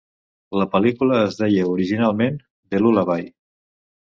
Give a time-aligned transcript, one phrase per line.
[0.61, 2.41] La pel·lícula es deia originalment
[2.73, 3.21] "The Lullaby".